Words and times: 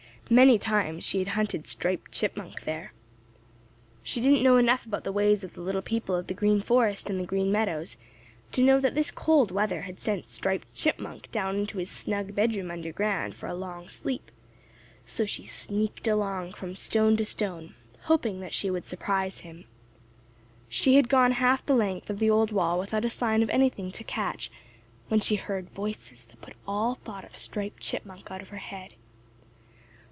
Many 0.29 0.57
times 0.57 1.05
she 1.05 1.19
had 1.19 1.27
hunted 1.29 1.67
Striped 1.67 2.13
Chipmunk 2.13 2.61
there. 2.61 2.93
She 4.01 4.21
didn't 4.21 4.43
know 4.43 4.55
enough 4.55 4.85
about 4.85 5.03
the 5.03 5.11
ways 5.11 5.43
of 5.43 5.55
the 5.55 5.61
little 5.61 5.81
people 5.81 6.15
of 6.15 6.27
the 6.27 6.33
Green 6.33 6.61
Forest 6.61 7.09
and 7.09 7.19
the 7.19 7.25
Green 7.25 7.51
Meadows 7.51 7.97
to 8.53 8.63
know 8.63 8.79
that 8.79 8.95
this 8.95 9.11
cold 9.11 9.51
weather 9.51 9.81
had 9.81 9.99
sent 9.99 10.29
Striped 10.29 10.73
Chipmunk 10.73 11.29
down 11.33 11.57
into 11.57 11.79
his 11.79 11.91
snug 11.91 12.33
bedroom 12.33 12.71
under 12.71 12.93
ground 12.93 13.35
for 13.35 13.47
a 13.47 13.53
long 13.53 13.89
sleep, 13.89 14.31
so 15.05 15.25
she 15.25 15.43
sneaked 15.43 16.07
along 16.07 16.53
from 16.53 16.77
stone 16.77 17.17
to 17.17 17.25
stone, 17.25 17.75
hoping 18.03 18.39
that 18.39 18.53
she 18.53 18.69
would 18.69 18.85
surprise 18.85 19.39
him. 19.39 19.65
She 20.69 20.95
had 20.95 21.09
gone 21.09 21.33
half 21.33 21.65
the 21.65 21.75
length 21.75 22.09
of 22.09 22.19
the 22.19 22.29
old 22.29 22.53
wall 22.53 22.79
without 22.79 23.03
a 23.03 23.09
sign 23.09 23.43
of 23.43 23.49
anything 23.49 23.91
to 23.91 24.03
catch 24.05 24.49
when 25.09 25.19
she 25.19 25.35
heard 25.35 25.69
voices 25.71 26.25
that 26.27 26.39
put 26.39 26.53
all 26.65 26.95
thought 26.95 27.25
of 27.25 27.35
Striped 27.35 27.81
Chipmunk 27.81 28.31
out 28.31 28.41
of 28.41 28.47
her 28.47 28.57
head. 28.59 28.93